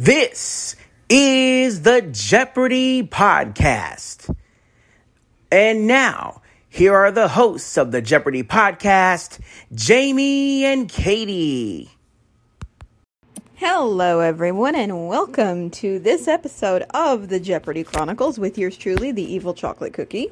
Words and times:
This 0.00 0.76
is 1.08 1.82
the 1.82 2.02
Jeopardy 2.02 3.02
Podcast. 3.02 4.32
And 5.50 5.88
now, 5.88 6.40
here 6.68 6.94
are 6.94 7.10
the 7.10 7.26
hosts 7.26 7.76
of 7.76 7.90
the 7.90 8.00
Jeopardy 8.00 8.44
Podcast, 8.44 9.40
Jamie 9.74 10.64
and 10.64 10.88
Katie. 10.88 11.90
Hello, 13.56 14.20
everyone, 14.20 14.76
and 14.76 15.08
welcome 15.08 15.68
to 15.70 15.98
this 15.98 16.28
episode 16.28 16.84
of 16.94 17.28
the 17.28 17.40
Jeopardy 17.40 17.82
Chronicles 17.82 18.38
with 18.38 18.56
yours 18.56 18.76
truly, 18.76 19.10
the 19.10 19.24
Evil 19.34 19.52
Chocolate 19.52 19.94
Cookie. 19.94 20.28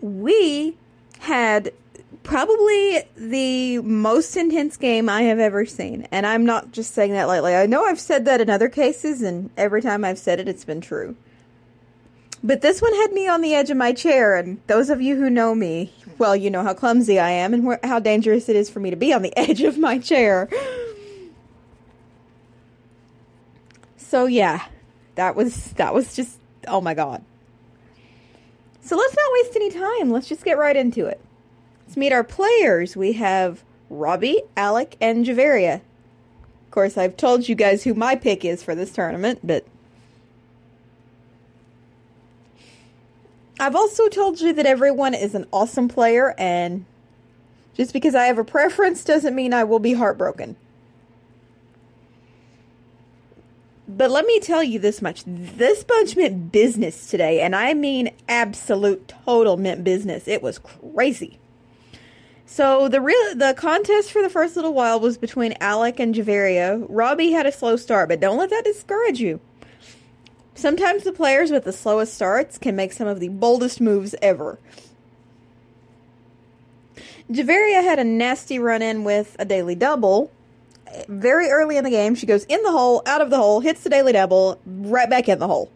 We 0.00 0.78
had 1.18 1.74
probably 2.22 3.02
the 3.16 3.78
most 3.78 4.36
intense 4.36 4.76
game 4.76 5.08
I 5.08 5.22
have 5.22 5.38
ever 5.38 5.66
seen. 5.66 6.06
And 6.10 6.26
I'm 6.26 6.44
not 6.44 6.72
just 6.72 6.94
saying 6.94 7.12
that 7.12 7.28
lightly. 7.28 7.54
I 7.54 7.66
know 7.66 7.84
I've 7.84 8.00
said 8.00 8.24
that 8.26 8.40
in 8.40 8.50
other 8.50 8.68
cases, 8.68 9.22
and 9.22 9.50
every 9.56 9.82
time 9.82 10.04
I've 10.04 10.18
said 10.18 10.40
it, 10.40 10.48
it's 10.48 10.64
been 10.64 10.80
true. 10.80 11.16
But 12.42 12.62
this 12.62 12.80
one 12.80 12.94
had 12.94 13.12
me 13.12 13.28
on 13.28 13.42
the 13.42 13.54
edge 13.54 13.70
of 13.70 13.76
my 13.76 13.92
chair, 13.92 14.36
and 14.36 14.60
those 14.66 14.88
of 14.88 15.02
you 15.02 15.16
who 15.16 15.28
know 15.28 15.54
me, 15.54 15.92
well, 16.18 16.34
you 16.34 16.50
know 16.50 16.62
how 16.62 16.72
clumsy 16.72 17.18
I 17.18 17.30
am 17.30 17.52
and 17.52 17.66
wh- 17.66 17.86
how 17.86 17.98
dangerous 17.98 18.48
it 18.48 18.56
is 18.56 18.70
for 18.70 18.80
me 18.80 18.90
to 18.90 18.96
be 18.96 19.12
on 19.12 19.22
the 19.22 19.36
edge 19.36 19.62
of 19.62 19.78
my 19.78 19.98
chair. 19.98 20.48
So 23.96 24.26
yeah, 24.26 24.64
that 25.16 25.36
was 25.36 25.72
that 25.72 25.94
was 25.94 26.14
just 26.16 26.38
oh 26.66 26.80
my 26.80 26.94
god. 26.94 27.22
So 28.82 28.96
let's 28.96 29.14
not 29.14 29.32
waste 29.34 29.56
any 29.56 29.70
time. 29.70 30.10
Let's 30.10 30.28
just 30.28 30.44
get 30.44 30.58
right 30.58 30.74
into 30.74 31.06
it. 31.06 31.20
Let's 31.90 31.96
meet 31.96 32.12
our 32.12 32.22
players. 32.22 32.96
We 32.96 33.14
have 33.14 33.64
Robbie, 33.88 34.42
Alec, 34.56 34.96
and 35.00 35.26
Juveria. 35.26 35.74
Of 35.74 36.70
course, 36.70 36.96
I've 36.96 37.16
told 37.16 37.48
you 37.48 37.56
guys 37.56 37.82
who 37.82 37.94
my 37.94 38.14
pick 38.14 38.44
is 38.44 38.62
for 38.62 38.76
this 38.76 38.92
tournament, 38.92 39.40
but 39.42 39.66
I've 43.58 43.74
also 43.74 44.06
told 44.06 44.40
you 44.40 44.52
that 44.52 44.66
everyone 44.66 45.14
is 45.14 45.34
an 45.34 45.48
awesome 45.52 45.88
player, 45.88 46.32
and 46.38 46.84
just 47.74 47.92
because 47.92 48.14
I 48.14 48.26
have 48.26 48.38
a 48.38 48.44
preference 48.44 49.02
doesn't 49.02 49.34
mean 49.34 49.52
I 49.52 49.64
will 49.64 49.80
be 49.80 49.94
heartbroken. 49.94 50.54
But 53.88 54.12
let 54.12 54.26
me 54.26 54.38
tell 54.38 54.62
you 54.62 54.78
this 54.78 55.02
much. 55.02 55.24
This 55.26 55.82
bunch 55.82 56.14
meant 56.16 56.52
business 56.52 57.10
today, 57.10 57.40
and 57.40 57.56
I 57.56 57.74
mean 57.74 58.12
absolute 58.28 59.12
total 59.24 59.56
meant 59.56 59.82
business. 59.82 60.28
It 60.28 60.40
was 60.40 60.60
crazy. 60.60 61.40
So 62.52 62.88
the 62.88 63.00
real 63.00 63.36
the 63.36 63.54
contest 63.56 64.10
for 64.10 64.22
the 64.22 64.28
first 64.28 64.56
little 64.56 64.74
while 64.74 64.98
was 64.98 65.16
between 65.16 65.54
Alec 65.60 66.00
and 66.00 66.12
Juveria. 66.12 66.84
Robbie 66.88 67.30
had 67.30 67.46
a 67.46 67.52
slow 67.52 67.76
start, 67.76 68.08
but 68.08 68.18
don't 68.18 68.38
let 68.38 68.50
that 68.50 68.64
discourage 68.64 69.20
you. 69.20 69.38
Sometimes 70.56 71.04
the 71.04 71.12
players 71.12 71.52
with 71.52 71.62
the 71.62 71.72
slowest 71.72 72.12
starts 72.12 72.58
can 72.58 72.74
make 72.74 72.92
some 72.92 73.06
of 73.06 73.20
the 73.20 73.28
boldest 73.28 73.80
moves 73.80 74.16
ever. 74.20 74.58
Juveria 77.30 77.84
had 77.84 78.00
a 78.00 78.04
nasty 78.04 78.58
run 78.58 78.82
in 78.82 79.04
with 79.04 79.36
a 79.38 79.44
daily 79.44 79.76
double. 79.76 80.32
Very 81.06 81.48
early 81.50 81.76
in 81.76 81.84
the 81.84 81.90
game, 81.90 82.16
she 82.16 82.26
goes 82.26 82.42
in 82.46 82.60
the 82.64 82.72
hole, 82.72 83.00
out 83.06 83.20
of 83.20 83.30
the 83.30 83.36
hole, 83.36 83.60
hits 83.60 83.84
the 83.84 83.90
daily 83.90 84.12
double, 84.12 84.60
right 84.66 85.08
back 85.08 85.28
in 85.28 85.38
the 85.38 85.46
hole. 85.46 85.70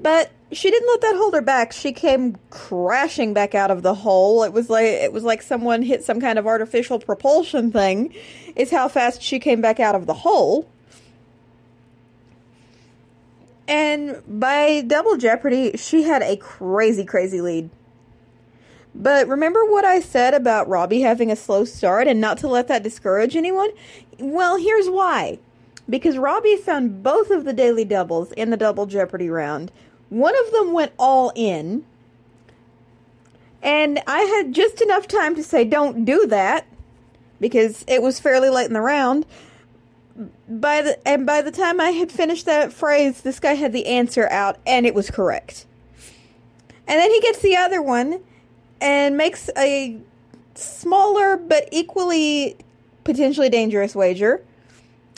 But 0.00 0.32
she 0.54 0.70
didn't 0.70 0.88
let 0.88 1.00
that 1.02 1.16
hold 1.16 1.34
her 1.34 1.42
back. 1.42 1.72
She 1.72 1.92
came 1.92 2.36
crashing 2.50 3.34
back 3.34 3.54
out 3.54 3.70
of 3.70 3.82
the 3.82 3.94
hole. 3.94 4.42
It 4.42 4.52
was 4.52 4.70
like 4.70 4.86
it 4.86 5.12
was 5.12 5.24
like 5.24 5.42
someone 5.42 5.82
hit 5.82 6.04
some 6.04 6.20
kind 6.20 6.38
of 6.38 6.46
artificial 6.46 6.98
propulsion 6.98 7.70
thing. 7.70 8.14
Is 8.56 8.70
how 8.70 8.88
fast 8.88 9.22
she 9.22 9.38
came 9.38 9.60
back 9.60 9.80
out 9.80 9.94
of 9.94 10.06
the 10.06 10.14
hole. 10.14 10.68
And 13.66 14.22
by 14.26 14.82
double 14.86 15.16
jeopardy, 15.16 15.76
she 15.76 16.02
had 16.02 16.22
a 16.22 16.36
crazy, 16.36 17.04
crazy 17.04 17.40
lead. 17.40 17.70
But 18.94 19.26
remember 19.26 19.64
what 19.64 19.84
I 19.84 20.00
said 20.00 20.34
about 20.34 20.68
Robbie 20.68 21.00
having 21.00 21.30
a 21.30 21.36
slow 21.36 21.64
start 21.64 22.06
and 22.06 22.20
not 22.20 22.38
to 22.38 22.48
let 22.48 22.68
that 22.68 22.82
discourage 22.82 23.34
anyone? 23.34 23.70
Well, 24.18 24.56
here's 24.56 24.88
why. 24.88 25.38
Because 25.88 26.16
Robbie 26.16 26.56
found 26.56 27.02
both 27.02 27.30
of 27.30 27.44
the 27.44 27.52
daily 27.52 27.84
doubles 27.84 28.32
in 28.32 28.50
the 28.50 28.56
double 28.56 28.86
jeopardy 28.86 29.28
round. 29.28 29.72
One 30.14 30.34
of 30.46 30.52
them 30.52 30.72
went 30.72 30.92
all 30.96 31.32
in. 31.34 31.84
And 33.62 34.00
I 34.06 34.20
had 34.20 34.54
just 34.54 34.80
enough 34.80 35.08
time 35.08 35.34
to 35.34 35.42
say, 35.42 35.64
don't 35.64 36.04
do 36.04 36.26
that. 36.28 36.66
Because 37.40 37.84
it 37.88 38.00
was 38.00 38.20
fairly 38.20 38.48
late 38.48 38.66
in 38.66 38.74
the 38.74 38.80
round 38.80 39.26
by 40.48 40.82
the 40.82 41.08
and 41.08 41.26
by 41.26 41.42
the 41.42 41.50
time 41.50 41.80
I 41.80 41.90
had 41.90 42.12
finished 42.12 42.46
that 42.46 42.72
phrase, 42.72 43.22
this 43.22 43.40
guy 43.40 43.54
had 43.54 43.72
the 43.72 43.86
answer 43.86 44.28
out 44.30 44.58
and 44.64 44.86
it 44.86 44.94
was 44.94 45.10
correct. 45.10 45.66
And 46.86 47.00
then 47.00 47.10
he 47.10 47.20
gets 47.20 47.40
the 47.40 47.56
other 47.56 47.82
one 47.82 48.20
and 48.80 49.16
makes 49.16 49.50
a 49.58 49.98
smaller 50.54 51.36
but 51.36 51.68
equally 51.72 52.56
potentially 53.02 53.48
dangerous 53.48 53.94
wager 53.94 54.42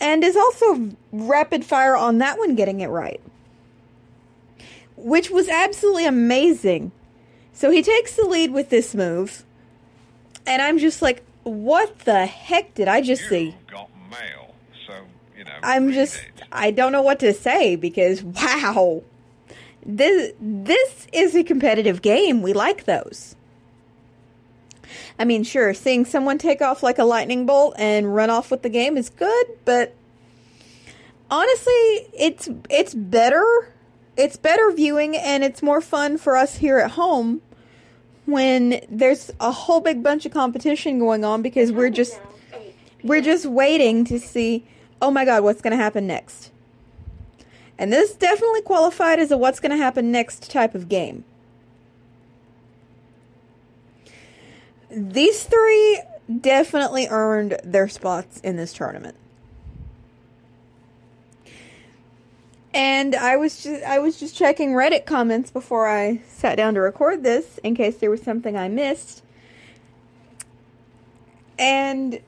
and 0.00 0.24
is 0.24 0.36
also 0.36 0.90
rapid 1.12 1.64
fire 1.64 1.96
on 1.96 2.18
that 2.18 2.38
one 2.38 2.56
getting 2.56 2.80
it 2.80 2.88
right. 2.88 3.20
Which 5.02 5.30
was 5.30 5.48
absolutely 5.48 6.06
amazing. 6.06 6.92
So 7.52 7.70
he 7.70 7.82
takes 7.82 8.16
the 8.16 8.24
lead 8.24 8.52
with 8.52 8.70
this 8.70 8.94
move 8.94 9.44
and 10.46 10.60
I'm 10.60 10.78
just 10.78 11.02
like 11.02 11.24
what 11.42 12.00
the 12.00 12.26
heck 12.26 12.74
did 12.74 12.88
I 12.88 13.00
just 13.00 13.28
see? 13.28 13.54
got 13.70 13.88
mail, 14.10 14.54
so 14.86 14.94
you 15.36 15.44
know. 15.44 15.52
I'm 15.62 15.92
just 15.92 16.16
it. 16.16 16.42
I 16.52 16.70
don't 16.70 16.92
know 16.92 17.02
what 17.02 17.20
to 17.20 17.32
say 17.32 17.76
because 17.76 18.22
wow. 18.22 19.02
This 19.84 20.34
this 20.40 21.06
is 21.12 21.34
a 21.34 21.42
competitive 21.42 22.02
game. 22.02 22.42
We 22.42 22.52
like 22.52 22.84
those. 22.84 23.34
I 25.18 25.24
mean, 25.24 25.44
sure, 25.44 25.72
seeing 25.72 26.04
someone 26.04 26.38
take 26.38 26.60
off 26.60 26.82
like 26.82 26.98
a 26.98 27.04
lightning 27.04 27.46
bolt 27.46 27.74
and 27.78 28.14
run 28.14 28.28
off 28.28 28.50
with 28.50 28.62
the 28.62 28.68
game 28.68 28.96
is 28.96 29.08
good, 29.08 29.46
but 29.64 29.94
honestly, 31.30 31.72
it's 32.12 32.48
it's 32.68 32.94
better. 32.94 33.72
It's 34.20 34.36
better 34.36 34.70
viewing 34.70 35.16
and 35.16 35.42
it's 35.42 35.62
more 35.62 35.80
fun 35.80 36.18
for 36.18 36.36
us 36.36 36.56
here 36.56 36.78
at 36.78 36.90
home 36.90 37.40
when 38.26 38.84
there's 38.90 39.30
a 39.40 39.50
whole 39.50 39.80
big 39.80 40.02
bunch 40.02 40.26
of 40.26 40.32
competition 40.32 40.98
going 40.98 41.24
on 41.24 41.40
because 41.40 41.72
we're 41.72 41.88
just 41.88 42.20
we're 43.02 43.22
just 43.22 43.46
waiting 43.46 44.04
to 44.04 44.18
see, 44.18 44.66
oh 45.00 45.10
my 45.10 45.24
god, 45.24 45.42
what's 45.42 45.62
going 45.62 45.70
to 45.70 45.82
happen 45.82 46.06
next. 46.06 46.50
And 47.78 47.90
this 47.90 48.12
definitely 48.12 48.60
qualified 48.60 49.18
as 49.20 49.30
a 49.30 49.38
what's 49.38 49.58
going 49.58 49.70
to 49.70 49.82
happen 49.82 50.12
next 50.12 50.50
type 50.50 50.74
of 50.74 50.90
game. 50.90 51.24
These 54.90 55.44
three 55.44 56.02
definitely 56.42 57.06
earned 57.08 57.58
their 57.64 57.88
spots 57.88 58.38
in 58.40 58.56
this 58.56 58.74
tournament. 58.74 59.16
And 62.72 63.16
I 63.16 63.36
was 63.36 63.62
just 63.62 63.82
I 63.82 63.98
was 63.98 64.20
just 64.20 64.36
checking 64.36 64.70
Reddit 64.70 65.04
comments 65.04 65.50
before 65.50 65.88
I 65.88 66.20
sat 66.28 66.56
down 66.56 66.74
to 66.74 66.80
record 66.80 67.24
this 67.24 67.58
in 67.64 67.74
case 67.74 67.96
there 67.96 68.10
was 68.10 68.22
something 68.22 68.56
I 68.56 68.68
missed. 68.68 69.22
And 71.58 72.20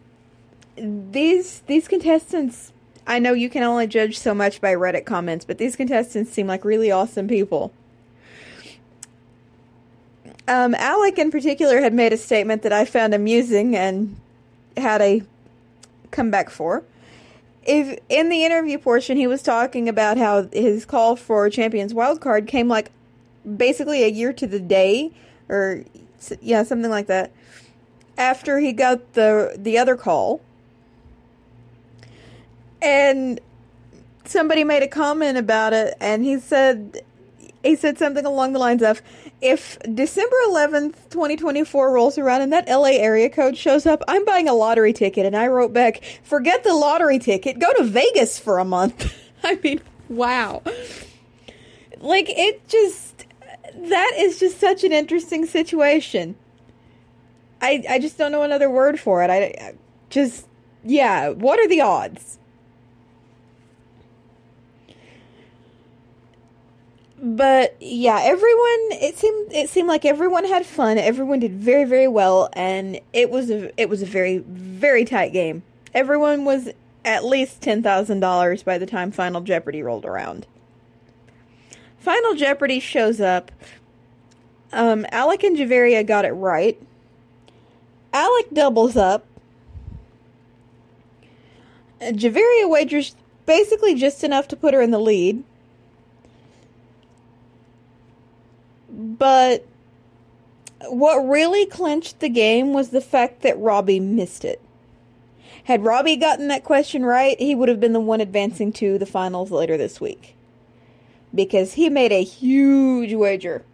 these 0.77 1.61
these 1.61 1.87
contestants 1.87 2.73
I 3.07 3.19
know 3.19 3.33
you 3.33 3.51
can 3.51 3.63
only 3.63 3.87
judge 3.87 4.19
so 4.19 4.35
much 4.35 4.61
by 4.61 4.75
Reddit 4.75 5.05
comments, 5.05 5.45
but 5.45 5.59
these 5.59 5.77
contestants 5.77 6.31
seem 6.31 6.47
like 6.47 6.65
really 6.65 6.91
awesome 6.91 7.29
people. 7.29 7.73
Um, 10.47 10.75
Alec 10.75 11.19
in 11.19 11.31
particular 11.31 11.81
had 11.81 11.95
made 11.95 12.13
a 12.13 12.17
statement 12.17 12.63
that 12.63 12.73
I 12.73 12.85
found 12.85 13.15
amusing 13.15 13.77
and 13.77 14.17
had 14.77 15.01
a 15.01 15.23
comeback 16.11 16.51
for. 16.51 16.85
If 17.65 17.99
in 18.09 18.29
the 18.29 18.45
interview 18.45 18.79
portion 18.79 19.17
he 19.17 19.27
was 19.27 19.43
talking 19.43 19.89
about 19.89 20.19
how 20.19 20.49
his 20.53 20.85
call 20.85 21.17
for 21.17 21.49
Champions 21.49 21.93
Wildcard 21.93 22.49
came 22.49 22.69
like 22.69 22.91
basically 23.57 24.03
a 24.03 24.09
year 24.09 24.33
to 24.33 24.47
the 24.47 24.61
day 24.61 25.13
or 25.49 25.85
yeah, 26.41 26.63
something 26.63 26.91
like 26.91 27.07
that 27.07 27.33
after 28.19 28.59
he 28.59 28.73
got 28.73 29.13
the 29.15 29.55
the 29.59 29.79
other 29.79 29.97
call. 29.97 30.41
And 32.81 33.41
somebody 34.25 34.65
made 34.65 34.83
a 34.83 34.89
comment 34.89 35.39
about 35.39 35.73
it 35.73 35.95
and 36.01 36.25
he 36.25 36.39
said 36.39 37.03
he 37.63 37.77
said 37.77 37.99
something 37.99 38.25
along 38.25 38.53
the 38.53 38.59
lines 38.59 38.83
of 38.83 39.03
if 39.41 39.79
December 39.95 40.37
11th, 40.47 40.95
2024 41.11 41.93
rolls 41.93 42.19
around 42.19 42.43
and 42.43 42.53
that 42.53 42.69
LA 42.69 42.91
area 42.91 43.29
code 43.29 43.57
shows 43.57 43.87
up, 43.87 44.03
I'm 44.09 44.25
buying 44.25 44.49
a 44.49 44.55
lottery 44.55 44.93
ticket. 44.93 45.27
And 45.27 45.37
I 45.37 45.49
wrote 45.49 45.73
back, 45.73 46.03
forget 46.23 46.65
the 46.65 46.75
lottery 46.75 47.19
ticket, 47.19 47.59
go 47.59 47.73
to 47.75 47.85
Vegas 47.85 48.39
for 48.39 48.59
a 48.59 48.65
month. 48.65 49.15
I 49.45 49.59
mean, 49.63 49.81
wow. 50.09 50.63
Like, 51.99 52.27
it 52.29 52.67
just, 52.69 53.27
that 53.75 54.13
is 54.17 54.41
just 54.41 54.59
such 54.59 54.85
an 54.85 54.93
interesting 54.93 55.47
situation. 55.47 56.37
I, 57.61 57.85
I 57.89 57.99
just 57.99 58.19
don't 58.19 58.33
know 58.33 58.43
another 58.43 58.69
word 58.69 58.99
for 58.99 59.23
it. 59.23 59.31
I, 59.31 59.37
I 59.37 59.75
just 60.11 60.47
yeah, 60.85 61.29
what 61.31 61.59
are 61.59 61.69
the 61.69 61.81
odds? 61.81 62.39
But 67.25 67.77
yeah, 67.81 68.19
everyone 68.21 68.89
it 69.01 69.17
seemed 69.17 69.53
it 69.53 69.71
seemed 69.71 69.87
like 69.87 70.05
everyone 70.05 70.45
had 70.45 70.67
fun. 70.67 70.99
Everyone 70.99 71.39
did 71.39 71.53
very 71.53 71.85
very 71.85 72.09
well 72.09 72.51
and 72.55 72.99
it 73.13 73.31
was 73.31 73.49
a 73.49 73.71
it 73.81 73.89
was 73.89 74.03
a 74.03 74.07
very 74.07 74.39
very 74.39 75.05
tight 75.05 75.33
game. 75.33 75.63
Everyone 75.95 76.45
was 76.45 76.71
at 77.05 77.25
least 77.25 77.61
$10,000 77.61 78.65
by 78.65 78.79
the 78.79 78.87
time 78.87 79.11
Final 79.11 79.41
Jeopardy 79.41 79.83
rolled 79.83 80.05
around. 80.05 80.47
Final 81.99 82.35
Jeopardy 82.35 82.81
shows 82.81 83.21
up. 83.21 83.53
Um, 84.73 85.05
Alec 85.11 85.43
and 85.43 85.57
Juveria 85.57 86.07
got 86.07 86.25
it 86.25 86.33
right. 86.33 86.81
Alec 88.13 88.47
doubles 88.53 88.97
up. 88.97 89.27
Juveria 92.01 92.69
wagers 92.69 93.15
basically 93.47 93.95
just 93.95 94.25
enough 94.25 94.49
to 94.49 94.57
put 94.57 94.75
her 94.75 94.81
in 94.81 94.91
the 94.91 94.99
lead. 94.99 95.45
But 98.93 99.67
what 100.89 101.27
really 101.27 101.67
clinched 101.67 102.21
the 102.21 102.29
game 102.29 102.73
was 102.73 102.91
the 102.91 103.01
fact 103.01 103.43
that 103.43 103.59
Robbie 103.59 104.01
missed 104.01 104.45
it. 104.45 104.61
Had 105.65 105.85
Robbie 105.85 106.17
gotten 106.17 106.49
that 106.49 106.65
question 106.65 107.05
right, 107.05 107.39
he 107.41 107.55
would 107.55 107.69
have 107.69 107.81
been 107.81 107.93
the 107.93 108.01
one 108.01 108.21
advancing 108.21 108.73
to 108.75 108.99
the 108.99 109.07
finals 109.07 109.51
later 109.51 109.77
this 109.77 110.01
week. 110.01 110.37
Because 111.35 111.75
he 111.75 111.89
made 111.89 112.13
a 112.13 112.23
huge 112.23 113.15
wager. 113.15 113.65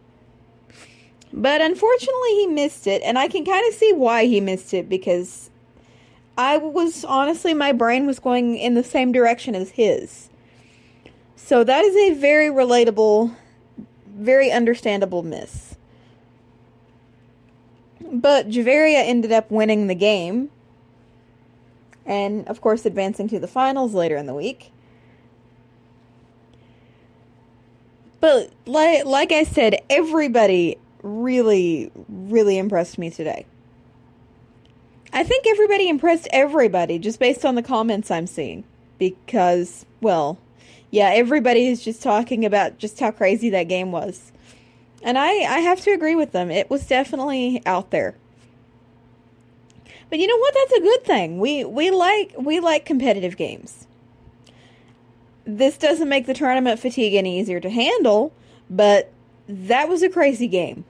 But 1.33 1.61
unfortunately, 1.61 2.35
he 2.35 2.47
missed 2.47 2.87
it, 2.87 3.01
and 3.03 3.17
I 3.17 3.27
can 3.27 3.45
kind 3.45 3.67
of 3.67 3.73
see 3.73 3.93
why 3.93 4.25
he 4.25 4.39
missed 4.39 4.73
it 4.73 4.87
because 4.87 5.49
I 6.37 6.57
was 6.57 7.03
honestly, 7.03 7.53
my 7.53 7.71
brain 7.71 8.07
was 8.07 8.19
going 8.19 8.55
in 8.57 8.73
the 8.73 8.83
same 8.83 9.11
direction 9.11 9.55
as 9.55 9.71
his. 9.71 10.29
So 11.35 11.63
that 11.63 11.83
is 11.83 11.95
a 11.95 12.19
very 12.19 12.47
relatable, 12.47 13.35
very 14.19 14.51
understandable 14.51 15.23
miss. 15.23 15.75
But 18.01 18.49
Juveria 18.49 19.03
ended 19.05 19.31
up 19.31 19.51
winning 19.51 19.87
the 19.87 19.95
game 19.95 20.49
and 22.09 22.47
of 22.47 22.59
course 22.59 22.85
advancing 22.85 23.29
to 23.29 23.39
the 23.39 23.47
finals 23.47 23.93
later 23.93 24.17
in 24.17 24.25
the 24.25 24.33
week. 24.33 24.71
But 28.19 28.51
like 28.65 29.05
like 29.05 29.31
I 29.31 29.43
said, 29.43 29.81
everybody 29.89 30.77
really 31.03 31.91
really 32.09 32.57
impressed 32.57 32.97
me 32.97 33.09
today. 33.09 33.45
I 35.13 35.23
think 35.23 35.45
everybody 35.47 35.87
impressed 35.87 36.27
everybody 36.31 36.99
just 36.99 37.19
based 37.19 37.45
on 37.45 37.55
the 37.55 37.63
comments 37.63 38.11
I'm 38.11 38.27
seeing 38.27 38.63
because 38.97 39.85
well, 40.01 40.37
yeah, 40.91 41.09
everybody 41.13 41.67
is 41.67 41.83
just 41.83 42.01
talking 42.01 42.45
about 42.45 42.77
just 42.77 42.99
how 42.99 43.11
crazy 43.11 43.49
that 43.51 43.63
game 43.63 43.91
was. 43.91 44.31
And 45.01 45.17
I 45.17 45.29
I 45.29 45.59
have 45.59 45.81
to 45.81 45.91
agree 45.91 46.15
with 46.15 46.31
them. 46.31 46.51
It 46.51 46.69
was 46.69 46.85
definitely 46.85 47.61
out 47.65 47.91
there. 47.91 48.15
But 50.09 50.19
you 50.19 50.27
know 50.27 50.37
what? 50.37 50.53
That's 50.53 50.79
a 50.79 50.81
good 50.81 51.03
thing. 51.03 51.39
We 51.39 51.63
we 51.63 51.91
like 51.91 52.33
we 52.37 52.59
like 52.59 52.85
competitive 52.85 53.37
games. 53.37 53.87
This 55.45 55.77
doesn't 55.77 56.09
make 56.09 56.25
the 56.25 56.33
tournament 56.33 56.79
fatigue 56.79 57.13
any 57.13 57.39
easier 57.39 57.59
to 57.59 57.69
handle, 57.69 58.33
but 58.69 59.11
that 59.47 59.89
was 59.89 60.03
a 60.03 60.09
crazy 60.09 60.47
game. 60.47 60.85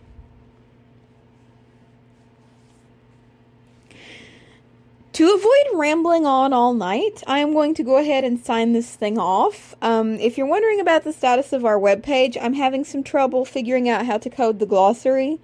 To 5.19 5.33
avoid 5.33 5.77
rambling 5.77 6.25
on 6.25 6.53
all 6.53 6.73
night, 6.73 7.23
I 7.27 7.39
am 7.39 7.51
going 7.51 7.73
to 7.73 7.83
go 7.83 7.97
ahead 7.97 8.23
and 8.23 8.39
sign 8.39 8.71
this 8.71 8.95
thing 8.95 9.17
off. 9.17 9.75
Um, 9.81 10.13
if 10.13 10.37
you're 10.37 10.47
wondering 10.47 10.79
about 10.79 11.03
the 11.03 11.11
status 11.11 11.51
of 11.51 11.65
our 11.65 11.77
webpage, 11.77 12.37
I'm 12.41 12.53
having 12.53 12.85
some 12.85 13.03
trouble 13.03 13.43
figuring 13.43 13.89
out 13.89 14.05
how 14.05 14.17
to 14.17 14.29
code 14.29 14.59
the 14.59 14.65
glossary 14.65 15.41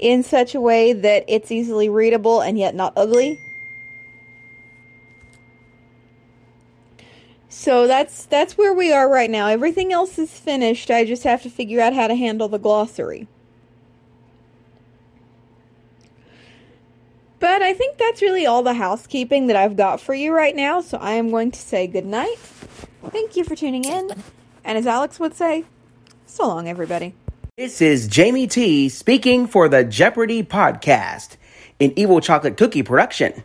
in 0.00 0.22
such 0.22 0.54
a 0.54 0.62
way 0.62 0.94
that 0.94 1.26
it's 1.28 1.52
easily 1.52 1.90
readable 1.90 2.40
and 2.40 2.56
yet 2.56 2.74
not 2.74 2.94
ugly. 2.96 3.38
So 7.50 7.86
that's 7.86 8.24
that's 8.24 8.56
where 8.56 8.72
we 8.72 8.94
are 8.94 9.10
right 9.10 9.28
now. 9.28 9.48
Everything 9.48 9.92
else 9.92 10.18
is 10.18 10.30
finished. 10.40 10.90
I 10.90 11.04
just 11.04 11.24
have 11.24 11.42
to 11.42 11.50
figure 11.50 11.82
out 11.82 11.92
how 11.92 12.06
to 12.06 12.14
handle 12.14 12.48
the 12.48 12.58
glossary. 12.58 13.28
But 17.42 17.60
I 17.60 17.74
think 17.74 17.98
that's 17.98 18.22
really 18.22 18.46
all 18.46 18.62
the 18.62 18.74
housekeeping 18.74 19.48
that 19.48 19.56
I've 19.56 19.76
got 19.76 20.00
for 20.00 20.14
you 20.14 20.32
right 20.32 20.54
now. 20.54 20.80
So 20.80 20.96
I 20.98 21.14
am 21.14 21.30
going 21.30 21.50
to 21.50 21.58
say 21.58 21.88
goodnight. 21.88 22.38
Thank 23.08 23.34
you 23.34 23.42
for 23.42 23.56
tuning 23.56 23.84
in. 23.84 24.10
And 24.62 24.78
as 24.78 24.86
Alex 24.86 25.18
would 25.18 25.34
say, 25.34 25.64
so 26.24 26.46
long, 26.46 26.68
everybody. 26.68 27.14
This 27.56 27.82
is 27.82 28.06
Jamie 28.06 28.46
T 28.46 28.88
speaking 28.88 29.48
for 29.48 29.68
the 29.68 29.82
Jeopardy 29.82 30.44
podcast, 30.44 31.36
an 31.80 31.92
evil 31.96 32.20
chocolate 32.20 32.56
cookie 32.56 32.84
production. 32.84 33.42